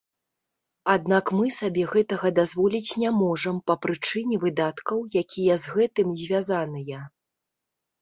[0.93, 7.09] Аднак мы сабе гэтага дазволіць не можам па прычыне выдаткаў, якія з гэтым звязаныя.